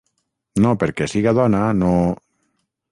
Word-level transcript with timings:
No 0.65 0.71
perquè 0.83 1.09
siga 1.13 1.37
dona, 1.41 1.63
no... 1.85 1.95